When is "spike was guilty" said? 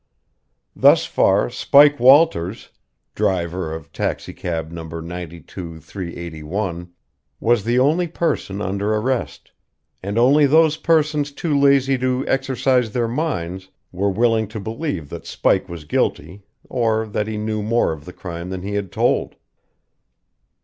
15.27-16.41